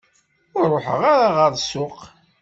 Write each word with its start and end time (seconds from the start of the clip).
Ur 0.57 0.65
ruḥeɣ 0.71 1.01
ara 1.13 1.29
ɣer 1.37 1.51
ssuq. 1.57 1.97